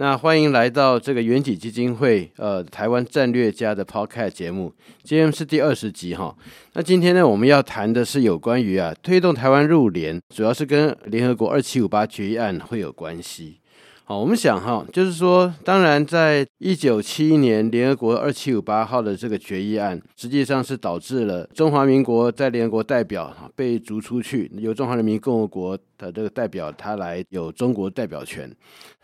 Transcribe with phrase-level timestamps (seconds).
[0.00, 6.34] 那欢迎来到这个远景基金会呃台湾战略家的 Podcast 节目，今天是第二十集哈。
[6.72, 13.59] 那今天呢，我们要谈的是有关于啊推动台湾入联，主要是跟联合国二七五八决议案会有关系。
[14.10, 28.52] 好，我们想哈，就是说，当然，在一九七一年联合国二七五八号的这个决议案，实际上是导致了中华民国在联合国代表被逐出去，由中华人民共和国的这个代表他来有中国代表权。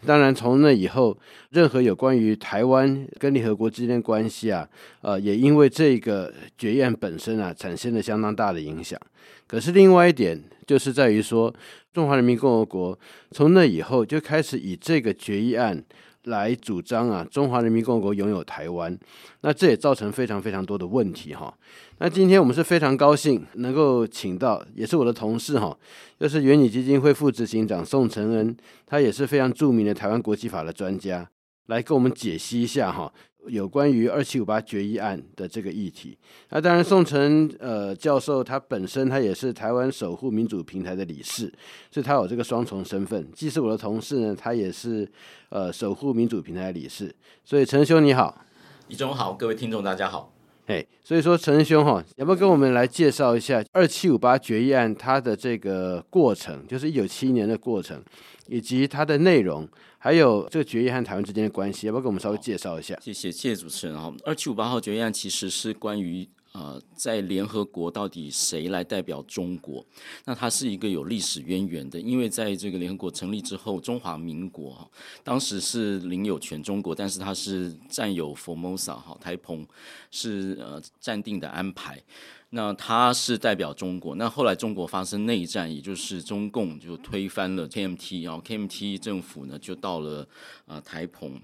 [0.05, 1.17] 当然，从那以后，
[1.51, 4.69] 任何有关于台湾跟联合国之间的关系啊，
[5.03, 9.01] 呃，也因为这个决议案本身啊，产生了相当大的影响。
[9.47, 11.55] 可是另外一点，就是在于说，
[11.97, 12.99] 中华人民共和国
[13.31, 15.83] 从那以后就开始以这个决议案
[16.25, 18.95] 来主张啊，中华人民共和国拥有台湾。
[19.41, 21.57] 那这也造成非常非常多的问题哈。
[21.97, 25.75] 那今天我们是非常高兴能够请到，也是我的同事哈，
[26.21, 31.27] 就是元宇基金会副执行长宋承恩，他也是非常著名的台湾国际法的专家，
[31.67, 33.13] 来跟我们解析一下哈。
[33.49, 41.53] 有关于二七五八决议案的这个议题，那当然宋成呃教授他本身他也是台湾守护民主平台的理事，
[41.89, 45.09] 所以他有这个双重身份，既是我的同事呢，他也是
[45.51, 47.15] 呃守护民主平台理事。
[47.45, 48.45] 所以陈兄你好，
[48.89, 50.36] 李中好，各位听众大家好。
[50.67, 58.03] 哎，所以说陈兄哈，要不要跟我们来介绍一下二七五八决议案它的这个过程，就是一九七一年的过程，
[58.49, 59.69] 以及它的内容。
[59.99, 62.97] 还有这个决议和台湾之间的关系，要不要跟我们稍微介绍一下？
[63.01, 64.13] 谢谢，谢谢主持人哈。
[64.25, 69.85] 二七五八号决议案其实是关于呃，在联合国到底谁来代表中国？
[70.25, 74.89] 那它是一个有历史渊源的，因为在这个联合国成立之后，中华民国哈
[75.23, 79.67] 当时是领有全中国，但是它是占有 Formosa 哈台澎
[80.11, 82.03] 是呃暂定的安排。
[82.49, 90.23] 那他是代表中国，那后来中国发生内战，也就是中共就推翻了 KMT，然后 KMT 政府呢就到了
[90.65, 91.39] 啊、呃、台澎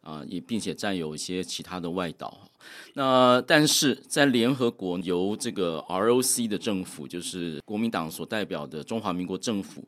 [0.00, 2.48] 啊，也、并且占有一些其他的外岛。
[2.94, 9.84] 那但是在联合国由这个 ROC 的政府，就是国民党所代表的中华民国政府。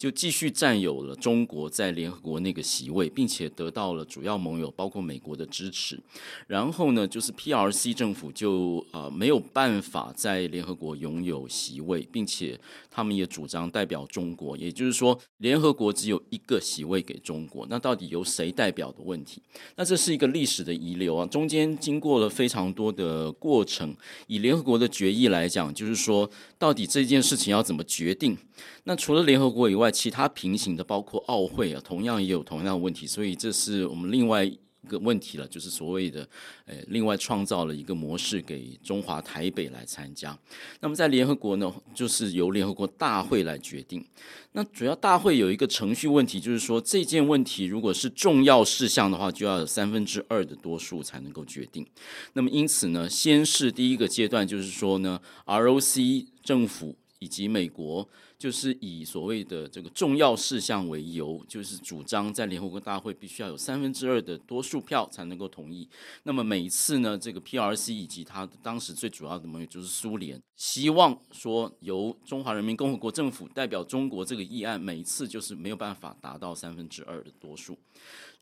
[0.00, 6.00] 就继续占有了中国在联合国那个席位，并且得到了主要盟友包括美国的支持。
[6.46, 12.58] 然后呢，就是 PRC 政府就呃没有办法在联合国拥有席位，并且
[12.90, 17.66] 他们也主张代表中国，也就是说联合国只有一个席位给中国。
[17.70, 19.40] 那到底由谁代表的问题？
[19.76, 23.96] 那这是一个历史的遗留啊，中间经过了非常多的过程。
[24.26, 26.28] 以联合国的决议来讲，就是说
[26.58, 28.36] 到底这件事情要怎么决定？
[28.84, 34.50] 那除了联合国以外，其他平行的，包括奥会啊，同样也有同样的问题，所以这是我们另外
[34.88, 36.28] 个问题了，就是所谓的，
[36.64, 40.36] 呃，另外创造了一个模式给中华台北来参加。
[40.80, 44.04] 那么在联合国呢，就是由联合国大会来决定。
[44.52, 51.86] 那主要大会有一个程序问题，就是说这件问题如果是重要事项的话，就要有三分之二的多数才能够决定。
[52.32, 58.08] 那么因此呢，先是第一个阶段，就是说呢，ROC 政府以及美国。
[58.40, 65.86] 就是以所谓的这个重要事项为由，就是主张在联合国大会必须要有三分之二的多数票才能够同意。
[66.22, 77.76] 那么每一次呢，这个 PRC 以及他当时最主要的盟友就是苏联，希望说由中华人民共和国政府代表中国这个议案，每一次就是没有办法达到三分之二的多数。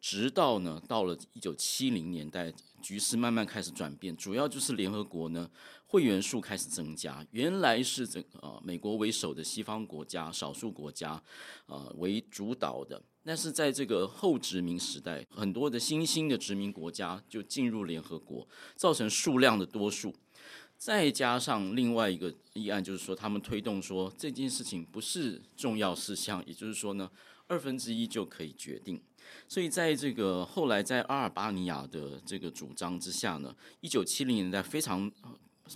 [0.00, 5.50] 直到呢，到了一九七零年代，局势慢慢开始转变，主要就是联合国呢
[5.88, 7.26] 会员数开始增加。
[7.32, 11.20] 原来是这个呃美国为首的西方国家、少数国家
[11.66, 18.46] 呃为主导的，但是在这个后殖民时代，很多的新兴的殖民国家就进入联合国，
[18.76, 20.14] 造成数量的多数。
[20.76, 27.10] 再加上另外一个议案，就是说他们推动说这件事情不是重要事项，也就是说呢，
[27.48, 29.02] 二分之一就可以决定。
[29.48, 35.10] 所以，在这个后来在阿尔巴尼亚的这个主张之下呢，一九七零年代非常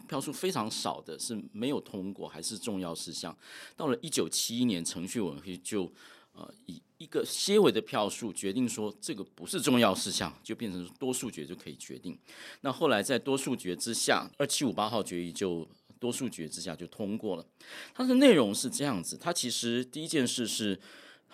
[0.09, 3.37] 票数非常少的是没有通过，还是重要事项。
[3.77, 5.85] 到了一九七一年，程序委员会就
[6.33, 12.19] 呃以一个些微的票数决定说这个不是重要事项，就变成多数决就可以决定。
[12.61, 15.69] 那后来在多数决之下，二七五八号决议就
[15.99, 17.47] 多数决之下就通过了。
[17.95, 20.81] 它的内容是这样子，它其实第一件事是。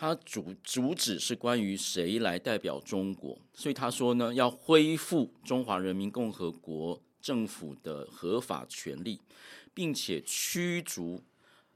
[0.00, 9.20] 它主主旨是关于谁来代表中国，所以他说呢，要恢复中华人民共和国政府的合法权利，
[9.72, 11.22] 并且驱逐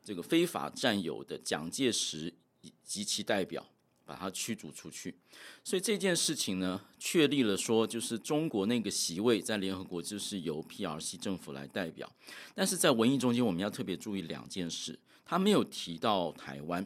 [0.03, 2.35] 这个非法占有的蒋介石
[2.83, 3.67] 及其代表。
[4.05, 5.15] 把他驱逐出去，
[5.63, 12.13] 所以这件事情呢，确立了说，就是中国那个席位在联合国就是由 PRC 政府来代表。
[12.53, 16.85] 但是在文艺中间，我们要特别注意两件事，他没有提到台湾，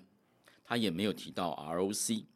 [0.62, 2.26] 他也没有提到 ROC。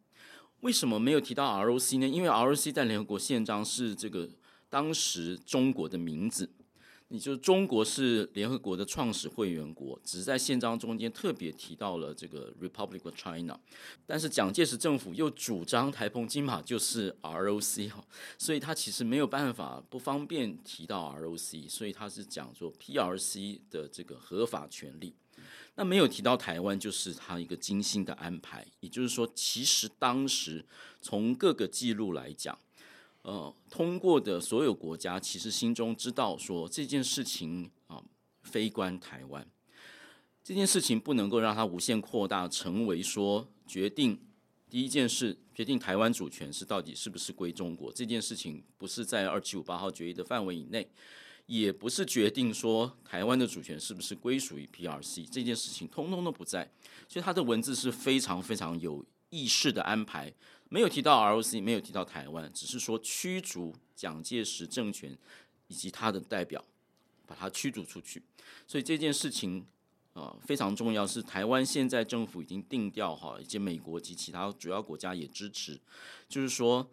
[0.61, 2.09] 为什么没有提到 ROC 呢？
[2.09, 4.29] 因为 ROC 在联合国宪章是这个
[4.71, 6.49] 当时中国的名字。
[7.13, 13.59] 你就中国是联合国的创始会员国，只是在宪章中间特别提到了这个 Republic of China，
[14.07, 18.05] 但是蒋介石政府又主张台澎金马就是 ROC 哈，
[18.39, 25.13] 所以他其实没有办法不方便提到 ROC，所以他是讲说 PRC 的这个合法权利，
[25.75, 30.65] 那没有提到台湾就是他一个精心的安排，也就是说，其实当时
[31.03, 32.57] 从各个记录来讲。
[33.23, 38.03] 呃，通过的所有国家其实心中知道说这件事情啊，
[38.43, 39.47] 非关台湾，
[40.43, 44.19] 这件事情不能够让它无限扩大，成为说决定
[44.71, 50.91] 第一件事，决定台湾主权是到底是不是归中国这件事情，不是在二七五八号决议的范围以内，
[51.45, 56.73] 也不是决定说台湾的主权是不是归属于 PRC 这件事情，通通都不在，
[57.07, 60.33] 所以它的文字是非常非常有意识的安排。
[60.71, 65.19] 没有提到 ROC，没有提到台湾，只是说驱逐蒋介石政权
[65.67, 66.65] 以及他的代表，
[67.27, 68.23] 把他驱逐出去。
[68.69, 69.67] 所以这件事情
[70.13, 75.81] 啊、非常重要，是台湾现在政府已经定调哈，以及美国及其他主要国家也支持，
[76.29, 76.89] 就是说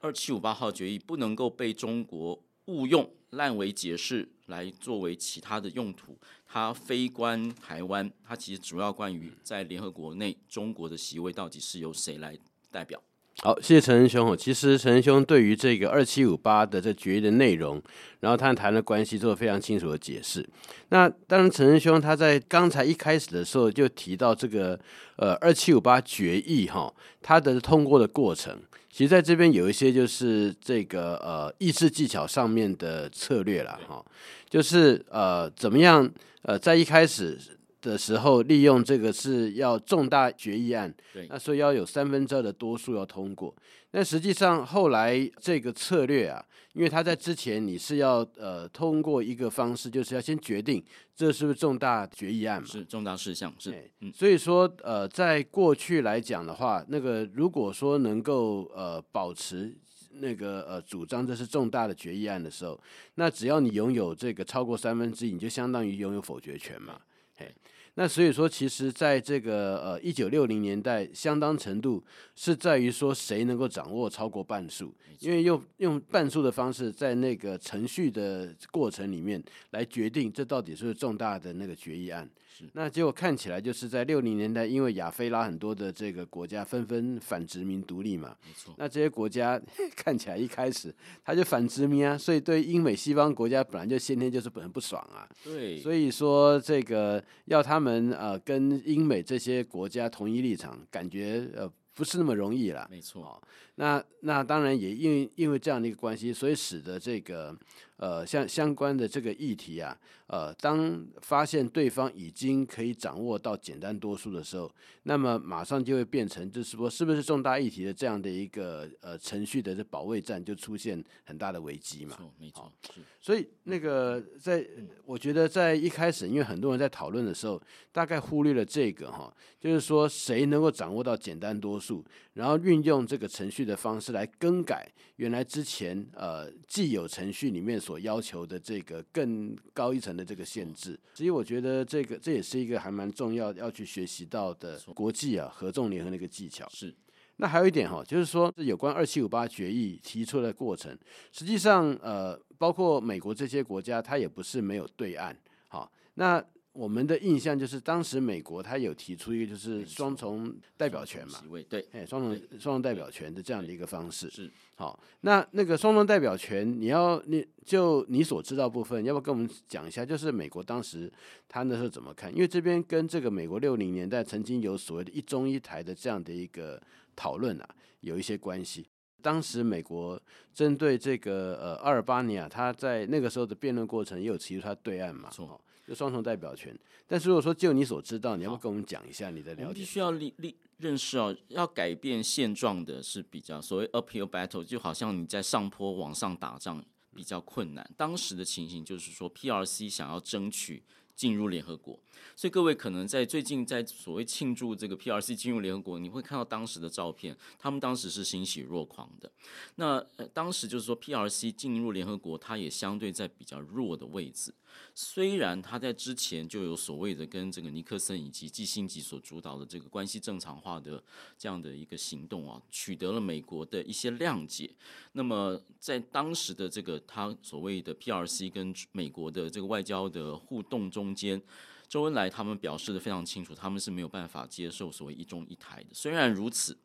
[0.00, 6.18] 二七五八号决议不能够被中国误用、滥为解释来作为其他的用途。
[6.46, 12.38] 它非关台湾，它其实主要关于在联合国内中国的席位到底是由谁来。
[12.70, 13.02] 代表
[13.40, 14.36] 好，谢谢陈仁兄。
[14.36, 17.80] 其实陈仁兄对于这个二七五八的这决议的内容，
[18.18, 20.44] 然后他谈的关系做了非常清楚的解释。
[20.88, 24.76] 那当然，陈仁兄他在刚才一开始的时候就提到这个
[25.14, 26.92] 呃二七五八决议哈，
[27.22, 28.58] 它的通过的过程，
[28.90, 34.04] 其实在这边有一些就是这个呃议事技巧上面的策略了哈，
[34.50, 36.10] 就是呃怎么样
[36.42, 37.38] 呃在一开始。
[37.80, 43.54] 的时候，利用这个是要重大决议案，对，那所以要有三分之二的多数要通过。
[43.92, 46.44] 那实际上后来这个策略啊，
[46.74, 50.84] 因为他在之前你是要呃通过一个方式，就是要先决定
[51.16, 53.90] 这是不是重大决议案嘛，是重大事项，是。
[54.00, 59.74] 嗯，所以说呃，在过去来讲的话，那个如果说能够呃保持
[60.20, 62.78] 那个呃主张这是重大的决议案的时候，
[63.14, 67.00] 那只要你拥有这个超过三分之一，你就相当于拥有否决权嘛。
[67.38, 67.54] 嘿，
[67.98, 72.00] 那所以说，其实在这个呃一九六零年代，相当程度
[72.36, 82.30] 是在于说谁能够掌握超过半数，因为用用半数的方式，在那个程序的过程里面来决定这到底是不是重大的那个决议案。
[82.72, 88.74] 那结果看起来就是在六零年代，因为亚非拉很多的这个国家纷纷反殖民独立嘛，没错。
[88.76, 89.60] 那这些国家
[89.94, 90.92] 看起来一开始
[91.24, 95.22] 他就反殖民啊，所以对英美西方国家本来就先天就是本身不爽啊。
[95.44, 95.78] 对。
[95.78, 102.86] 所以说这个要他们呃跟英美这些国家同一立场，感觉呃不是那么容易了。
[102.90, 103.42] 没错。
[103.76, 107.56] 那那当然也因为因为这样的一个关系，所以使得这个。
[108.00, 109.98] 呃，相相关的这个议题啊，
[110.28, 114.70] 呃，当发现对方已经可以掌握到简单多数的时候，
[115.04, 122.14] 那么马上就会变成，就是说，是不是重大议题的这样的一个呃程序的这保卫战就出现很大的危机嘛？
[122.18, 123.00] 没错，没错，是。
[123.20, 124.64] 所以那个在，
[125.04, 132.04] 我觉得在一开始，因为很多人在讨论的时候，大概忽略了这个哈，就是说谁能够掌握到简单多数，
[132.34, 137.78] 然后运用这个程序的方式来更改原来之前呃既有程序里面。
[137.78, 146.68] 所要求的这个更高一层的这个限制，所以我觉得这个这也是一个还蛮重要要去学习到的国际啊合纵联合的一个技巧。
[146.70, 146.92] 是，
[147.36, 150.98] 那还有一点哈，就是说有关二七五八决议提出的过程，
[151.32, 155.34] 实际上呃，包括美国这些国家，它也不是没有对岸。
[155.68, 156.44] 好，那。
[156.72, 164.30] 我们的印象就是，当时美国他有提出一个就是双重代表权嘛，对，哎，双重双重代表权的这样的一个方式。
[164.30, 170.04] 是，好，那那个双重代表权，你要你就你所知道部分，要不要跟我们讲一下？
[170.04, 171.12] 就是美国当时
[171.48, 172.32] 他那时候怎么看？
[172.32, 176.80] 因为这边跟这个美国六零年代曾经有所谓的一中一台的这样的一个
[177.16, 177.68] 讨论啊，
[178.00, 178.86] 有一些关系。
[179.20, 180.20] 当时美国
[180.54, 186.78] 针对这个呃阿尔巴尼亚，他在那个时候的辩论过程也有提出他对岸嘛，错，就双重代表权。
[187.06, 189.62] 但是如果说就你所知道，你要不跟我们讲一下你的了解？
[189.62, 197.90] 我们必须要立立认识哦，要改变现状的是比较所谓 uphill battle，就好像你在上坡往上打仗比较困难。
[197.96, 200.82] 当时的情形就是说，PRC 想要争取。
[201.18, 201.98] 进入联合国，
[202.36, 209.28] 所以各位可能在最近在所谓庆祝这个 PRC 进入联合国，你会看到当时的照片，他们当时是欣喜若狂的。
[209.74, 214.54] 那呃，当时就是说 PRC 进入联合国，它也相对在比较弱的位置。
[214.94, 221.02] 虽然他在之前就有所谓的跟这个尼克森以及基辛格所主导的这个关系正常化的
[221.36, 224.70] 这样的一个行动啊，取得了美国的一些谅解。
[225.12, 231.40] 那么在当时的这个他所谓的 PRC 跟美国的这个外交的互动中空间，
[231.88, 235.88] 周恩来他们表示的非常清楚，他们是没有办法接受所谓一中一台的。
[235.94, 236.76] 虽然如此，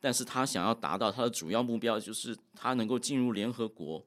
[0.00, 4.04] 但是他想要达到他的主要目标，就是他能够进入联合国，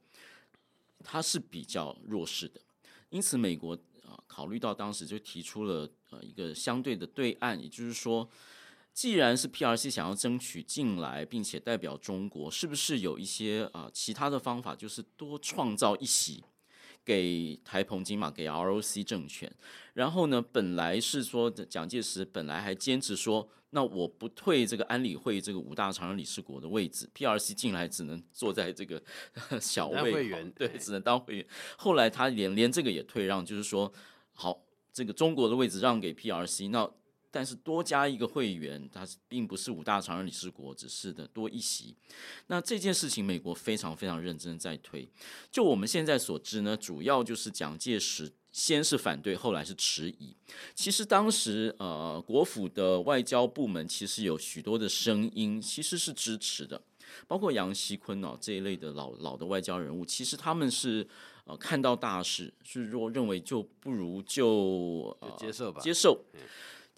[1.04, 2.62] 他是比较弱势的。
[3.10, 3.74] 因此，美国
[4.06, 8.30] 啊考虑到当时就提出了呃一个相对的对岸，也就是说，
[8.94, 16.42] 既然是 PRC 想要争取进来，并且代表中国，是不是有一些啊其他的方法，就是多创造一席？
[17.04, 19.52] 给台澎金马，给 ROC 政权，
[19.94, 29.02] 然后呢，本来是说蒋介石本来还坚持说，那我不退这个安理会这个五大常任理事国的位置，PRC 进来只能坐在这个
[29.60, 31.48] 小位会员，对，只能当会员。
[31.78, 33.92] 后来他连连这个也退让，就是说，
[34.34, 36.92] 好，这个中国的位置让给 PRC，那。
[37.32, 41.96] 但是多加一个会员，它并不是五大常任理事国，只是的多一席。
[42.48, 45.10] 那这件事情，美国非常非常认真在推。
[45.50, 50.36] 就我们现在所知呢，主要就是蒋介石先是反对，后来是迟疑。
[50.76, 56.82] 其实当时呃，国府的外交部门其实有许多的声音，其实是支持的，
[57.30, 61.08] 包括杨锡坤哦这一类的老老的外交人物，其实他们是
[61.46, 66.26] 呃看到大势，是若认为就不如就，呃、接受吧，接受。
[66.34, 66.42] 嗯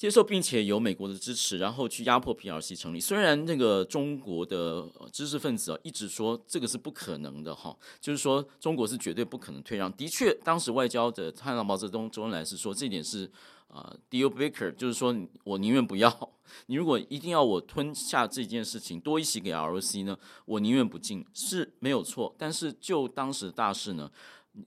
[0.03, 2.99] 接受并且有美国的支持，然后去压迫 PRC 成立。
[2.99, 9.89] 虽然那个中国的知识分子啊一直说这个是不可能的哈，就是说中国是绝对不可能退让。
[9.93, 13.31] 的确，当时外交的看到毛泽东、周恩来是说这点是
[13.69, 16.33] 啊 deal breaker，就是说我宁愿不要。
[16.65, 22.35] 你如果一定要我吞下这件事情，多一席给 ROC 呢，我宁愿不进是没有错。
[22.37, 24.11] 但是就当时的大事呢，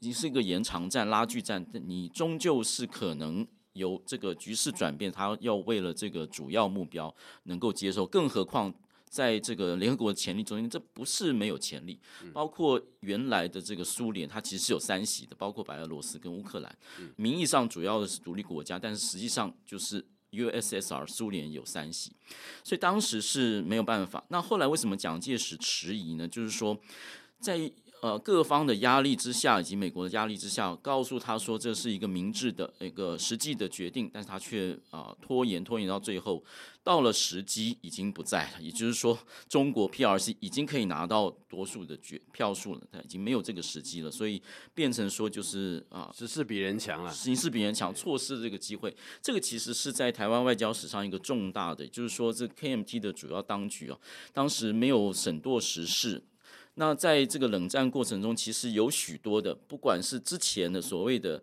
[0.00, 3.46] 你是一个延长战、拉锯战，你终究是可能。
[3.76, 7.14] 由这个局势转变，他要为了这个主要目标
[7.44, 8.74] 能够接受，更何况
[9.08, 12.00] 在这个联合国的潜力中间，这不是没有潜力。
[12.32, 16.78] 包括原来的这个苏联，它其实是有三席的，包括白俄罗斯跟乌克兰，
[17.16, 22.12] 名义上主要的是独立国家，但是实际上就是 USSR 苏联有三席，
[22.64, 24.24] 所以当时是没有办法。
[24.28, 26.26] 那后来为什么蒋介石迟疑呢？
[26.26, 26.78] 就是说
[27.38, 27.70] 在。
[28.06, 36.40] 呃，各方的压力之下，以及美国的压力之下，告诉他说这是一个明智的一个实际的决定，但是他却啊、呃、拖延拖延到最后，
[36.84, 44.40] 到了时机已经不在了，也就是说，中国 PRC 已经可以拿到多数的决票数了，他已经没有这个时机了，所以
[44.72, 53.98] 变成说就是啊，时势比人强了，形势比人强，错失这个机会，这个其实是在台湾外交史上一个重大的，就是说这 KMT 的主要当局啊，
[54.32, 56.22] 当时没有审度时势。
[56.76, 61.42] 那在这个冷战过程中，其实有许多的，不管是之前的所谓的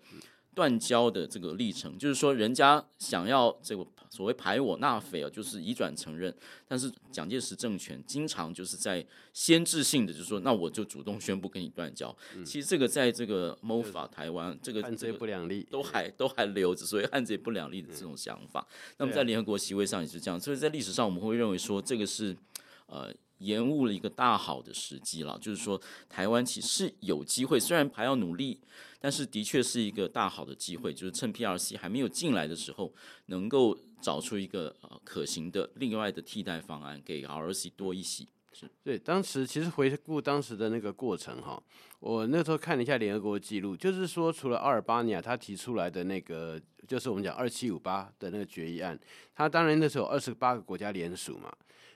[0.53, 6.31] 断交的这个历程，就是说人家想要这个所谓排我纳匪啊，就是移转承认，
[6.67, 12.15] 但是蒋介石政权经常就是在先制性的，就是说那我就主动宣布跟你断交。
[12.45, 18.67] 其实这个在这个 MOFA 台湾这个汉贼不两立，都还都还留着，所以汉贼不两立的这种想法。
[18.99, 22.37] 那么在联合国席位上也是这样，所以在历史上我们会认为说这个是
[22.85, 23.11] 呃。
[23.43, 28.59] 延误了一个大好的时机了，就是说台湾其实是有机会，虽然还要努力，
[28.99, 32.93] 但是的确是一个大好的机会，就是趁 PRC 还没有进来的时候，
[33.25, 38.27] 能够找出一个呃可行的另外的替代方案，给 R C 多一席。
[38.55, 41.61] 是对，当时其实回顾当时的那个过程哈，
[41.99, 48.97] 我那时候看了一下联合国记录，就是说除了阿尔巴尼亚他提出来的那个，就是我们讲二七五八的那个决议案，
[49.33, 51.51] 他当然那时候二十八个国家联署嘛。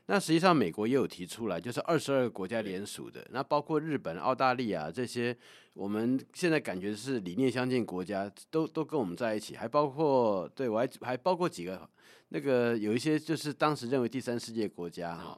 [0.09, 5.35] 那实际上，美国也有提出来，就是二十二个国家联署的，那包括日本、澳大利亚这些，
[5.73, 11.87] 我们现在感觉是理念相近国家，都都跟我们在一起，还包括对我还还包括几个
[12.29, 15.37] 那个有一些就是当时认为第三世界国家哈，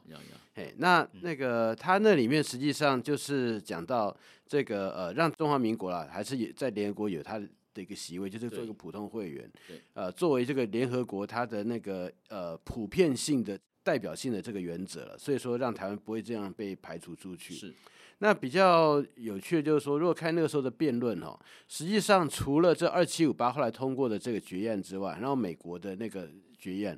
[0.54, 7.40] 嘿，那那个他那里面实际上就是讲到这个呃，让中华民国啦，还是也在联合国有他
[7.74, 9.50] 的一个席位，就是做一个普通会员，
[9.94, 13.58] 呃，作为这个联合国它的那个呃普遍性的。
[13.90, 17.52] 代表性的这个原则了，所以说让台湾不会这样被排除出去。
[17.52, 17.74] 是。
[18.18, 26.88] 那比较有趣的就是说，如果看那个时候的辩论哦，实际上除了这二七五八后来通过的这个决议之外，然后美国的那个决议。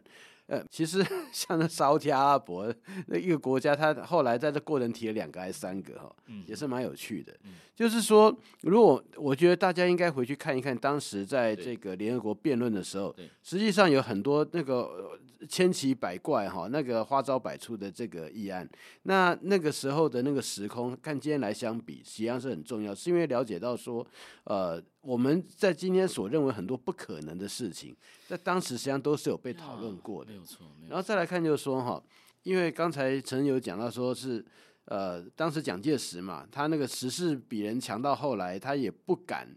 [0.48, 2.74] 呃，其实 像那沙乌地阿拉伯
[3.06, 7.32] 那一个国家，他后来在这过程提了两个还是三个哈，也是蛮有趣的。
[7.74, 15.18] 就是说，如果我觉得大家应该回去看一看，当时在这个联合国辩论的时候，实际上有很多那个
[15.48, 18.68] 千奇百怪哈，那个花招百出的这个议案。
[19.02, 24.06] 那那个时候的那个时空，看今天来相比，实际上是很重要，是因为了解到说，
[24.44, 24.82] 呃。
[25.02, 27.92] 我们在今天所认为很多不可能的事情，
[28.28, 30.30] 在当时实际上都是有被讨论过的。
[30.30, 30.64] 没有错。
[30.88, 32.00] 然后再来看，就是说哈，
[32.44, 34.46] 因为刚才陈有讲到说是，
[34.84, 39.48] 呃，当时蒋介石嘛，他那个时势比人强，到后来他也不敢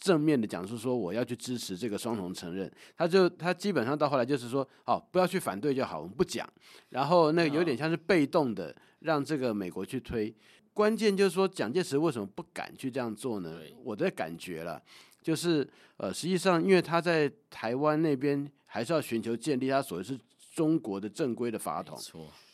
[0.00, 6.50] 正面的讲述说我要去支持这个双重承认，他就他基本上到后来就是说，哦，不要去反对就好，我们不讲。
[6.88, 10.34] 然后那个有点像是被动的让这个美国去推。
[10.72, 13.60] 关键就是说，蒋介石为什么不敢去这样做呢？
[13.84, 14.80] 我的感觉了，
[15.22, 20.18] 就是呃，实际上，因为他在台湾那边还是要寻求建立他所谓是
[20.54, 21.98] 中国的正规的法统，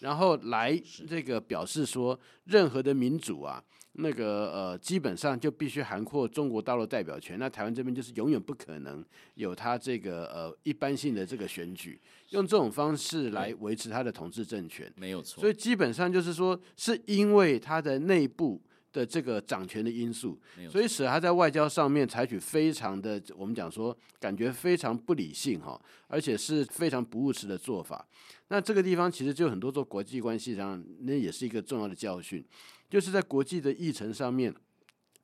[0.01, 0.77] 然后来
[1.07, 3.63] 这个表示说，任何的民主啊，
[3.99, 7.39] 那个呃，基本上就必须涵括中国大陆代表权。
[7.39, 12.01] 那台湾这边就是永远不可能有他这个呃一般性的这个选举，
[12.31, 15.41] 用这种方式来维持他的统治政权，没有错。
[15.41, 18.63] 所以基本上就是说，是因为他的内部。
[18.93, 28.09] 的这个掌权的因素，所以使他在外交上面采取非常的，我们讲说感觉非常不理性哈，而且是非常不务实的做法。
[28.49, 32.43] 那这个地方其实就很多做国际关系上，那也是一个重要的教训，
[32.89, 34.55] 就是在国际的议程上面，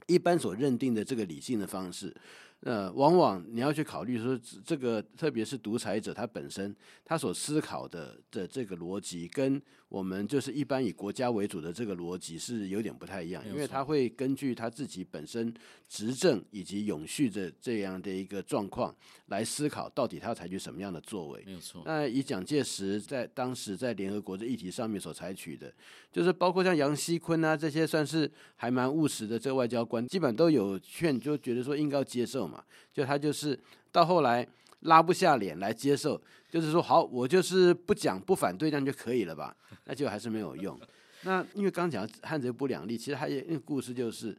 [0.07, 2.15] 一般所认定的这个理性的方式。
[2.61, 9.61] 呃，往往你要去考虑说，这个特别是独裁者他本身他所思考的的这个逻辑，跟
[9.93, 15.53] 我们就是一般以国家为主的这个逻辑是有点不太一样，因为他会根据他自己本身
[15.87, 18.95] 执政以及永续的这样的一个状况
[19.27, 21.43] 来思考，到底他要采取什么样的作为。
[21.45, 21.83] 没有错。
[21.85, 25.71] 那以蒋介石在当时在联合国的议题上面所采取的，
[26.11, 32.65] 就是包括像杨锡坤啊这些算是还蛮务实的这个外交官，基本都有劝，就觉得说应该要接受嘛。
[32.95, 34.49] 就他就是到后来
[34.81, 36.19] 拉不下脸来接受，
[36.53, 39.57] 就是说好，我就是不讲不反对这样就可以了吧？
[39.87, 40.79] 那就还是没有用。
[41.23, 44.37] 那因为刚讲汉贼不两立，其实还有一个故事，就是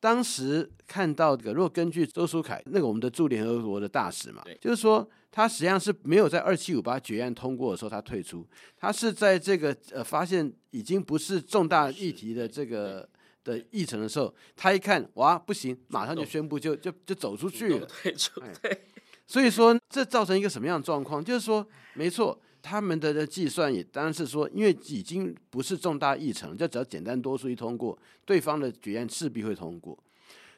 [0.00, 8.44] 当时看到这个，如果根据周书凯那个我们的驻联合国的大使嘛，就是说他实际上是没有在二七五八决议通过的时候他退出，
[8.76, 13.08] 他是在这个呃发现已经不是重大议题的这个。
[13.42, 17.88] 的议程的时候，他一看，哇，不行，马上就宣布就就就走出去了。
[18.04, 18.12] 对，
[18.60, 18.80] 对。
[19.30, 21.24] 所以说，这造成一个什么样的状况？
[21.24, 21.64] 就是说，
[21.94, 29.96] 没错，他们的的计算也当然是说，因为已经不是重大议程，就只要简单多数一通过，对方的决议势必会通过。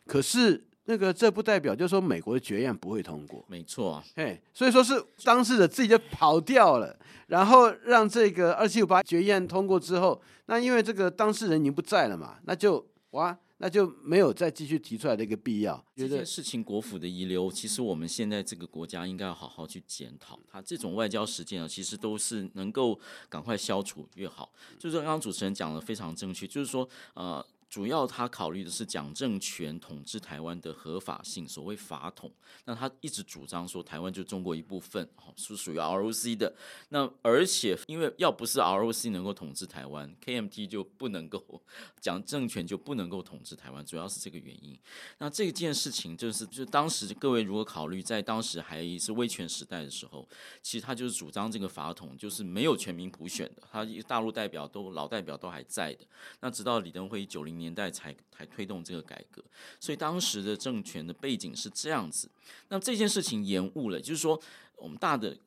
[0.06, 0.64] 可是。
[0.86, 15.82] 那个这不代表就是说美国的决议案不会通过，没错啊，嘿，所以说是当事者自己就跑掉了，然后让这个二七五八决议案通过之后，那因为这个当事人已经不在了嘛，那就哇，那就没有再继续提出来的一个必要。
[15.94, 22.98] 这件事情国府的遗留，其实我们现在这个国家应该要好好去检讨，它这种外交实践啊，其实都是能够
[23.28, 24.52] 赶快消除越好。
[24.80, 27.46] 就是刚刚主持人讲的非常正确，就是说呃。
[27.72, 32.30] 主要他考虑的是蒋政权统治台湾的合法性，所谓法统。
[32.66, 36.54] 那他一直主张说台湾就中国一部分，是属于 ROC 的。
[36.90, 41.62] 那而且因为要不是 ROC 能够统治台湾，KMT 就不能够
[41.98, 44.78] 蒋政权就不能够统治台湾，主要是这个原因。
[45.16, 50.28] 那这件事情就是，就当时各位如果考虑在当时还是威权时代的时候，
[50.60, 56.04] 其实他就是主张这个法统就是没有全民普选的，他大陆代表都老代表都还在的。
[56.40, 57.72] 那直到李登辉九零年。
[57.74, 59.42] 代才才推动这个改革，
[59.80, 62.30] 所以当时的政权的背景是这样子。
[62.68, 64.38] 那这件事情延误了，就是说，
[64.76, 65.38] 我们大的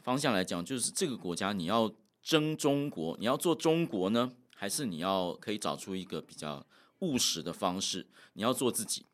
[0.00, 6.64] 方向来讲，就是这个国家你要争中国，你要做中国呢，还是你要可以找出一个比较
[7.00, 8.06] 务实的方式？
[8.34, 9.04] 你要做自己。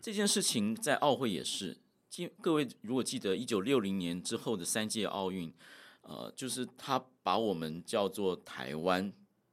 [0.00, 1.76] 这件事情在奥会也是，
[2.08, 5.52] 记各位如果记得一九六零年之后的三届奥运，
[6.00, 9.12] 呃，就是他把我们叫做台湾。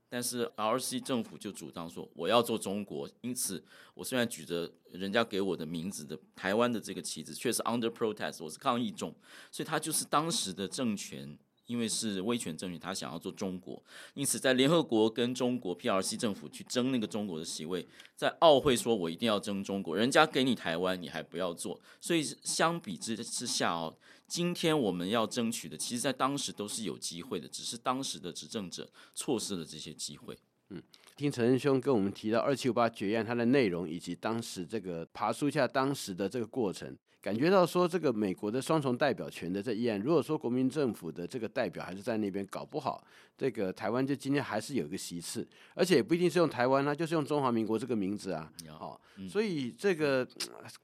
[0.09, 9.13] 但是 RC 政府就主张说，我要做中国，因此我虽然举着人家给我的名字的台湾的这个旗子，却是 under protest，我是抗议中，
[9.51, 23.93] 所以他就是当时的政权因为是威权政权，他想要做中国，因此在联合国跟中国 PRC 政府去争那个中国的席位，在奥会说我一定要争中国，人家给你台湾你还不要做，所以相比之之下哦，
[24.27, 30.37] 今天我们要争取的，其实在当时都是有机会的，只是当时的执政者错失了这些机会。
[30.69, 30.83] 嗯，
[31.15, 36.97] 听陈仁兄跟我们提到二七五八决议案它的内容，以及当时这个爬树下当时的这个过程。
[37.19, 43.03] 感觉到说这个美国的双重代表权的这议案，如果说国民政府的这个代表还是在那边，搞不好
[43.35, 50.25] 这个台湾就今天还是有一个席次，而且也不一定是用台湾啊，就是用中华民国这个名字啊，好，所以这个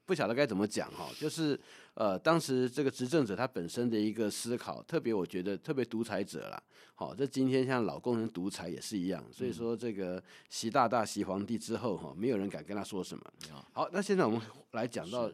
[0.05, 1.57] 不晓得该怎么讲哈，就是
[1.93, 6.61] 呃当时这个执政者他本身的一个思考，特别我觉得特别独裁者啦，
[6.95, 13.23] 好，这今天像老工人独裁也是一样，所以说这个习大大习皇帝之后哈，没有人敢跟他说什么。
[13.71, 14.41] 好，那现在我们
[14.71, 15.31] 来讲到。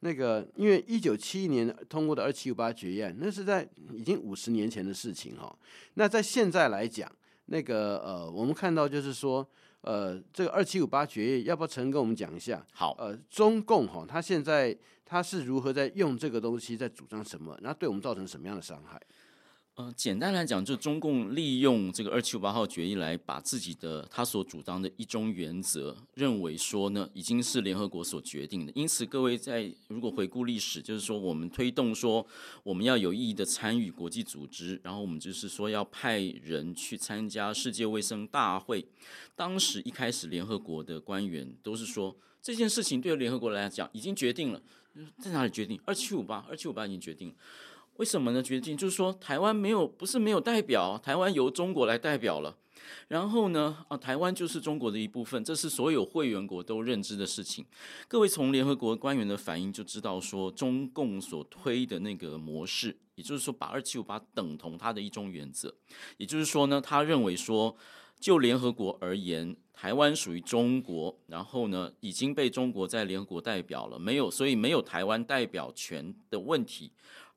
[0.00, 5.54] 那个，因为一九七一年通过的二七五八决议案，那是在已经五十年前的事情哈。
[5.94, 7.10] 那在现在来讲，
[7.46, 9.46] 那个呃，我们看到就是说，
[9.82, 12.66] 呃，这个二七五八决议，要不要陈跟我们讲一下？
[12.72, 17.58] 好，呃，中共哈，他现在他是如何在用这个东西在主张什么？
[17.60, 18.98] 然后对我们造成什么样的伤害？
[19.80, 28.72] 呃，简单来讲，就中共利用这个二七五八号决议来把自己的他所主张的一中原则，认为说呢，已经是联合国所决定的。
[28.74, 32.26] 因此，各位在如果回顾历史，就是说我们推动说
[32.62, 38.86] 我们要有意义的参与国际组织，然后我们就是说要派人去参加世界卫生大会。
[39.34, 44.60] 当时一开始，联合国的官员都是说这件事情对联合国来讲已经决定了，
[45.18, 45.80] 在哪里决定？
[45.86, 47.34] 二七五八，二七五八已经决定了。
[48.00, 48.42] 为什么呢？
[48.42, 52.56] 决定就是说，台湾没有，不是没有代表，台湾由中国来代表了。
[53.08, 57.62] 然后呢，啊，台湾就是中国的一部分，这是所有会员国都认知的事情。
[58.08, 65.74] 各位从联合国官员的反应就知道，说中共所推的那个模式，也就是说把二七五八等同他的一种原则，
[66.16, 67.76] 也就是说呢，他认为说，
[68.18, 76.90] 就联合国而言，台湾属于中国，然后呢，已经被中国在联合国代表了，没有，所以没有台湾代表权的问题。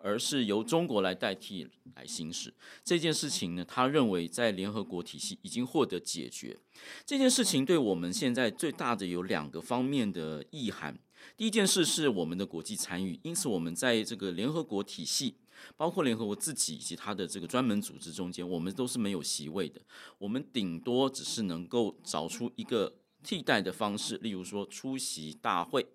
[0.04, 6.60] 而是由中国来代替来行使这件事情呢，他认为在联合国体系已经获得解决。
[7.06, 11.00] 这件事情对我们现在最大的有两个方面的意涵。
[11.38, 15.38] 第一件事是我们的国际参与，因此我们在这个联合国体系，
[15.78, 19.80] 包括联合国自己以及它的这个专门组织中间，我们都是没有席位的。
[20.18, 25.88] 我们顶多只是能够找出一个替代的方式，例如说出席大会。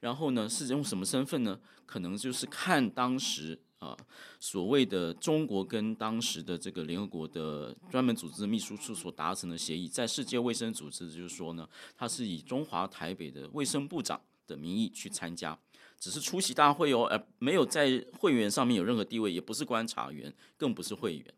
[0.00, 1.58] 然后呢，是用什么身份呢？
[1.86, 3.96] 可能就是看当时啊，
[4.38, 15.58] 所谓的中国跟当时的这个联合国的专门组织秘书处所达成的协议，在世界卫生组织，就是说呢，他是以中华台北的卫生部长的名义去参加，
[15.98, 21.34] 只是出席大会哦，而没有在会员上面有任何地位，也不是观察员，更不是会员。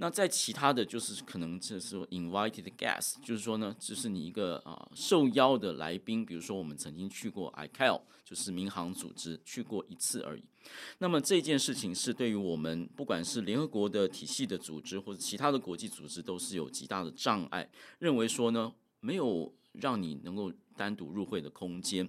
[0.00, 10.44] 那在其他的就是可能就是 invited guest，就是说呢，就是你一个啊受邀的来宾，比如说我们曾经去过 ICAO，就是民航组织，去过一次而已。
[10.98, 22.08] 那么这件事情是对于我们不管是联合国的体系的组织或者其他的国际组织都是有极大的障碍，认为说呢，没有让你能够单独入会的空间。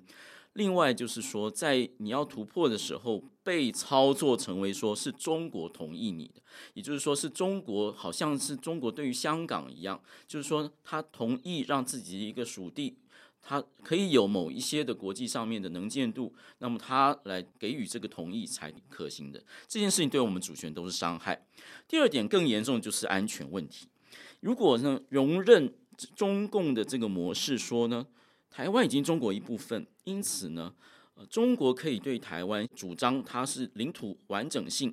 [0.59, 6.41] 另外就是说，在你要突破的时候，被操作成为说是中国同意你的，
[6.73, 12.97] 也就是说是中国好像是中国对于香港一样，就是说他同意让自己的一个属地，
[13.41, 19.41] 他可以有某一些的国际上面的能见度，那么他来给予这个同意才可行的。
[19.65, 21.47] 这件事情对我们主权都是伤害。
[21.87, 23.87] 第二点更严重就是安全问题。
[24.41, 25.73] 如果呢容忍
[26.17, 28.05] 中共的这个模式说呢，
[28.49, 30.73] 台湾已经中国一部分，因此呢，
[31.29, 34.91] 中国可以对台湾主张它是领土完整性，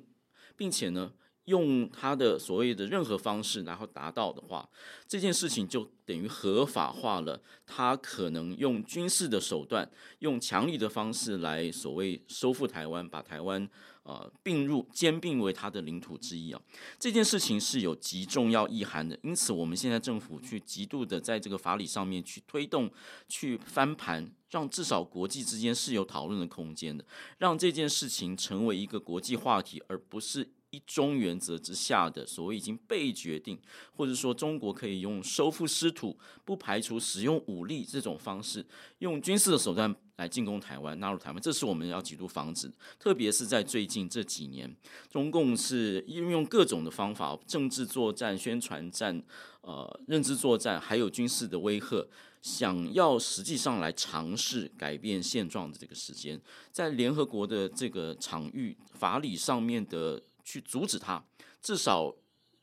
[0.55, 1.11] 并且呢，
[1.45, 4.69] 用它的所谓的任何方式，然后达到的话，
[5.07, 7.41] 这件事情就等于合法化了。
[7.65, 13.67] 他可能用军事的手段，用强力的方式来所谓收复台湾，把台湾。
[14.07, 16.61] 呃，并入兼并为它的领土之一啊，
[16.97, 19.19] 这件事情是有极重要意涵的。
[19.21, 22.89] 因此，我们现在政府去极度的在这个法理上面去推动、
[23.27, 27.03] 去翻盘，让至少国际之间是有讨论的空间的，
[27.39, 30.47] 让这件事情成为一个国际话题，而不是。
[30.77, 33.59] 一中原则之下的所谓已经被决定，
[33.95, 38.63] 或者说中国可以用收复失土，不排除使用武力这种方式，
[38.99, 42.71] 用军事的手段来进攻台湾、纳入台湾，这是我们要极度防止。
[42.99, 44.71] 特别是在最近这几年，
[45.09, 49.23] 中共是运用各种的方法，政治作战、宣传战、
[49.61, 52.07] 呃认知作战，还有军事的威吓，
[52.43, 56.39] 想要实际上来尝试改变现状的这个时间，
[56.71, 60.21] 在联合国的这个场域法理上面的。
[60.47, 61.21] 去阻止他，
[61.61, 62.15] 至少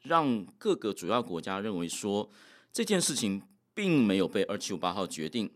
[0.04, 2.30] 让各个主要国家认为说
[2.72, 3.42] 这件事情
[3.74, 5.52] 并没有被二七五八号决定，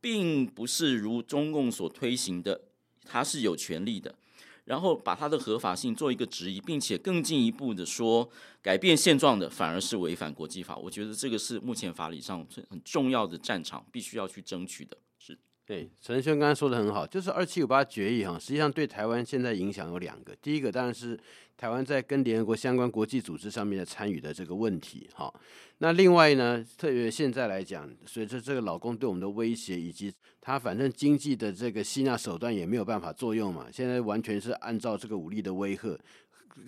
[0.00, 2.62] 并不是如中共所推行的，
[3.04, 4.16] 他是有权利的。
[4.64, 8.28] 然后把它的合法性做一个质疑，并且更进一步的说，
[8.60, 10.76] 改变现状的反而是违反国际法。
[10.76, 14.96] 我觉得这个是目前法理上很重要的战场，必须要去争取的。
[15.70, 21.16] 对，陈轩刚才说的很好，就是二七五八决议哈，实际上对台湾现在影响有两个，第一个当然是。
[21.56, 25.30] 台湾在跟联合国相关国际组织上面的参与的这个问题，哈，
[25.76, 36.00] 那另外呢，特别现在来讲，随着这个老公对我们的威胁，以及他反正经济的这个吸纳手段也没有办法作用嘛，现在完全是按照这个武力的威吓。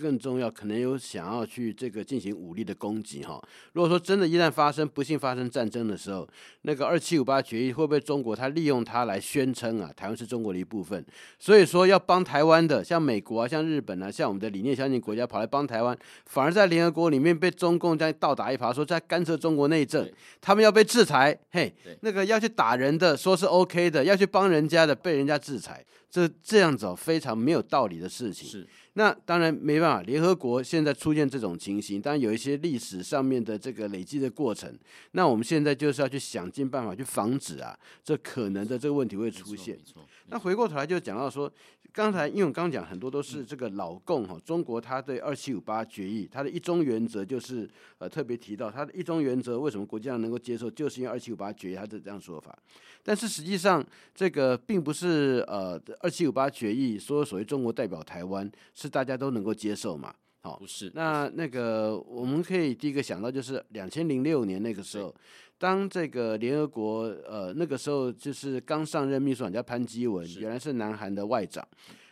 [0.01, 3.43] 更重要，可能有想要去这个进行武力的攻击哈。
[3.73, 6.29] 如果说真的，一旦发生不幸发生战争的时候，
[6.63, 11.05] 那个二七五八决议会不会中国他利用它来宣称啊，台湾是中国的一部分？
[11.39, 21.39] 所以说要帮台湾的，像美国啊，像日本啊，像我们的理念相近国家跑来帮台湾，反而在联合国里面被中共这样倒打一耙，说在干涉中国内政，他们要被制裁。
[21.51, 28.47] 嘿，那个要去打人的，说是 OK 的，要去帮人家的，被人家制裁，这这样子哦，非常没有道理的事情。
[28.47, 28.69] 是。
[28.93, 34.79] 那当然没办法，联合国现在出现这种情形，当然有一些历史上面的这个累积的过程。
[35.13, 39.79] 那我们现在就是要去想尽办法去防止啊，这可能的这个问题会出现。
[40.27, 41.51] 那回过头来就讲到说，
[41.93, 52.59] 刚才因为我刚刚讲很多都是这个老共哈，中国他对二七五八决议，它的一中原则就是呃特别提到它的一中原则为什么国际上能够接受，就是因为二七五八决议它的这样说法。
[53.03, 58.51] 但是实际上这个并不是呃二七五八决议说所谓中国代表台湾。
[58.75, 60.15] 是大家都能够接受嘛？
[60.41, 60.91] 好，不是。
[60.95, 65.15] 那那个我们可以第一个想到就是两千零六年那个时候，
[65.63, 71.65] 当这个联合国呃那个时候就是刚上任秘书长叫潘基文，原来是南韩的外长，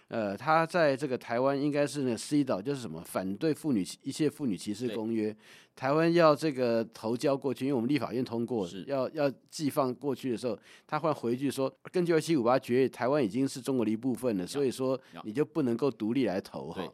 [0.06, 5.36] 呃，他在这个台湾应该是那个 CEDAW，就是什么反对妇女一切妇女歧视公约，
[5.80, 16.86] 台湾要这个投交过去，因为我们立法院通过，要要寄放过去的时候，他换回去说，根据二七五八决议，台湾已经是中国的一部分了，所以说你就不能够独立来投哈。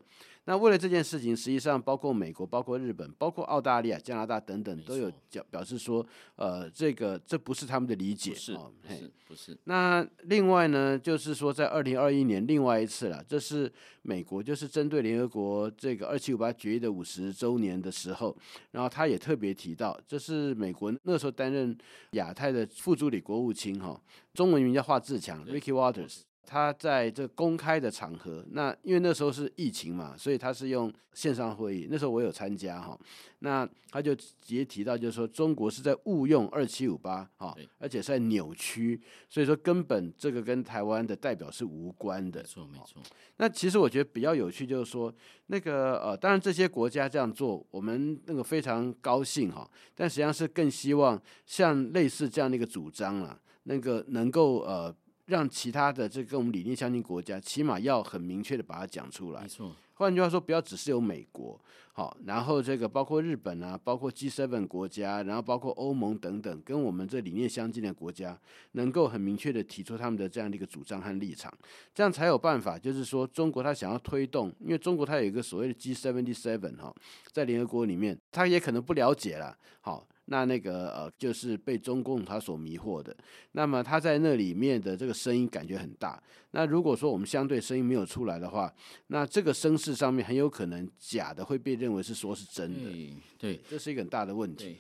[0.48, 9.58] 那为了这件事情，实际上包括美国、包括日本、包括澳大利亚、加拿大等等，都有表表示说，呃，这个这不是他们的理解，是，哦、不是，不是。
[9.64, 13.68] 那另外呢，就是说在二零二一年另外一次了，这是
[14.02, 18.36] 美国就是针对联合国这个二七五八决议的五十周年的时候，
[18.76, 21.74] 然后他也特别提到，这是美国那时候担任
[22.10, 23.98] 亚太的副助理国务卿哈，
[24.34, 26.20] 中文名叫华志强 Ricky Waters。
[26.46, 31.88] 他在这公开的场合，那因为那时候是疫情嘛，所以他是用线上会议。
[31.90, 32.96] 那时候我有参加哈，
[33.40, 42.40] 那他就直接提到，就是说中国是在误用二七五八哈，而且是在扭曲，所以说根本这个跟台湾的代表是无关的。
[42.40, 43.02] 没错，没错。
[43.38, 45.12] 那其实我觉得比较有趣，就是说
[45.48, 54.94] 那个呃，当然这些国家这样做，我们那个非常高兴哈，但实际上是更希望像类似这样的一个主张啊，那个能够呃。
[55.26, 59.42] 让其他的这跟我们理念相近国家，起码要很明确的把它讲出来。
[59.42, 59.74] 没错。
[59.94, 61.58] 换句话说，不要只是有美国，
[61.94, 68.38] 好，然后这个包括日本啊，包括 G7 国家，然后包括欧盟等等，跟我们这理念相近的国家，
[68.72, 71.50] 能够很明确的提出他们的这样的一个主张和立场，
[71.94, 72.78] 这样才有办法。
[72.78, 76.94] 就是说，中国他想要推动，因为中国它有一个所谓的 G77 哈，
[77.32, 80.06] 在联合国里面，他也可能不了解了，好。
[80.26, 83.16] 那那个呃，就是被中共他所迷惑的，
[83.52, 86.22] 那么他在那里面的这个声音感觉很大。
[86.50, 88.72] 那如果说我们相对声音没有出来的话，
[89.08, 92.90] 那这个声势上面很有可能假的会被认为是说是真的。
[92.90, 94.76] 对，对，这是一个很大的问题。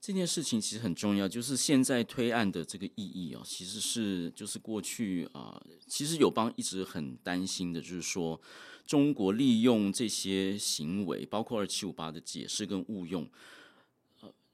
[0.00, 8.40] 这件事情其实很重要，就是现在推案的这个意义哦，其实是就是过去啊、呃，其实友邦一直很担心的，就是说
[8.86, 13.26] 中国利用这些行为，包括二七五八的解释跟误用。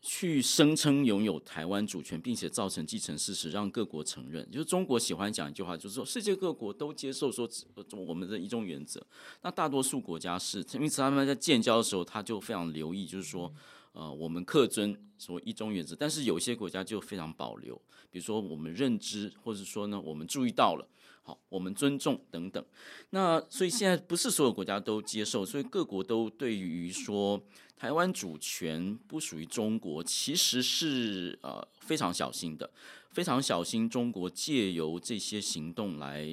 [0.02, 4.48] 去声称拥有台湾主权，并且造成既成事实，让各国承认。
[4.50, 7.48] 就是中国喜欢讲一句话，就是说世界各国都接受说
[8.06, 9.04] 我们的一中原则。
[9.42, 13.52] 那大多数国家是，因此他们在建交的时候，他就非常留意，就是说，
[13.92, 15.96] 呃，我们恪遵说一中原则。
[15.96, 17.74] 但是有些国家就非常保留，
[18.10, 20.88] 比如说我们认知，或者说呢，我们注意到了。
[21.26, 22.64] 好，我们尊重等等。
[23.10, 27.42] 那所以现在不是所有国家都接受，所以各国都对于说
[27.76, 32.70] 台湾主权不属于中国，其实是呃非常小心的，
[33.10, 36.24] 非常小心中国借由这些行动来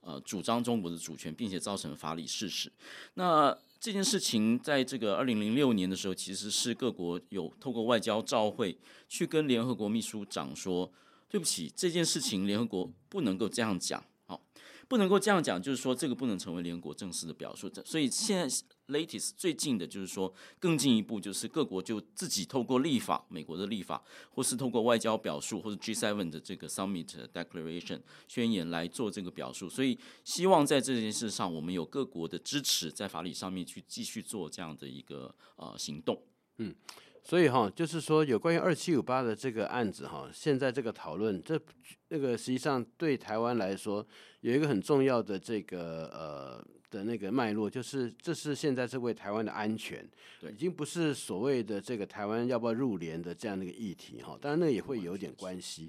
[0.00, 2.72] 呃主张中国的主权，并且造成法理事实。
[3.14, 8.76] 那这件事情在这个二零零六年的时候，其实是各国有透过外交照会
[9.08, 10.92] 去跟联合国秘书长说，
[11.28, 14.02] 对不起，这件事情联合国不能够这样讲。
[14.92, 17.66] 不能够这样讲，就是说这个不能成为联合国正式的表述。
[17.82, 18.46] 所以现在
[18.88, 29.66] latest 最近的就是说更进一步，就是各国就自己透过立法，美国的立法，或是透过外交表述，或者 G7 的这个 Summit Declaration 宣言来做这个表述。
[29.66, 36.22] 所以希望在这件事上，我们有各国的支持，在法理上面去继续做这样的一个呃行动。
[36.58, 36.74] 嗯。
[37.24, 41.58] 所以哈，就是说有关于二七五八的这个案子哈，现在这个讨论，这
[42.08, 44.04] 那个实际上对台湾来说
[44.42, 46.64] 有一个很重要的这个呃。
[46.92, 50.06] 的那个脉络，就是这是现在是为台湾的安全，
[50.42, 54.36] 已经不是所谓的这个台湾要不要入联的这样的一个议题哈。
[54.38, 55.88] 当然，那也会有点关系。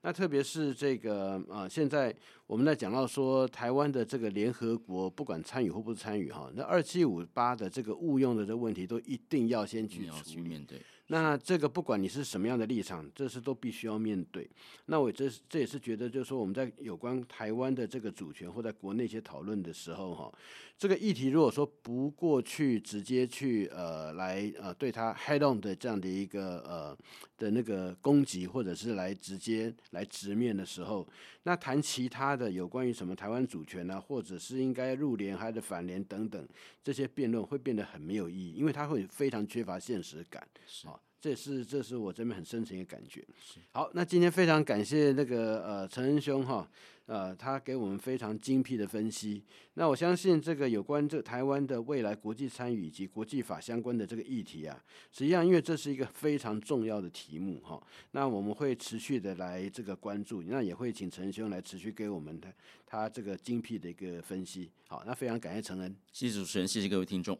[0.00, 10.80] 那特别是这个啊、呃，现在我们在讲到说台湾的这个联合国不管参与或不参与哈，那二七五八的这个误用的这个问题都一定要先去去面对。
[11.10, 14.48] 那这个不管你是什么样的立场，这是都必须要面对。
[14.86, 20.32] 那我这这也是觉得，就是说我们在有关台湾的这个主权或在国内一些讨论的时候，哈，
[20.78, 26.96] 这个议题如果说不过去直接去呃来呃对他 head on 的这样的一个呃
[27.36, 31.04] 的那个攻击，或者是来直接来直面的时候，
[31.42, 36.48] 那谈其他的有关于什么台湾主权啊，或者是应该入联还是反联等等
[36.84, 40.46] 这些辩论，会变得很没有意义，因为它会非常缺乏现实感。
[40.64, 40.86] 是。
[41.20, 43.24] 这是这是我这边很深层的感觉。
[43.72, 46.68] 好，那今天非常感谢那个呃陈恩兄哈，
[47.06, 49.42] 呃他给我们非常精辟的分析。
[49.74, 62.52] 那我相信这个有关这台湾的未来国际参与以及国际法相关的这个议题啊，实际上因为这是一个非常重要的题目哈，那我们会持续的来这个关注，那也会请陈恩兄来持续给我们他
[62.86, 64.70] 他这个精辟的一个分析。
[64.86, 67.36] 好，那非常感谢陈恩，谢谢主持人，谢谢各位听众。